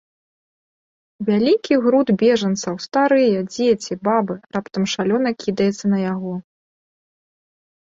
[1.27, 6.33] Вялікі груд бежанцаў— старыя, дзеці, бабы— раптам шалёна кідаецца на яго.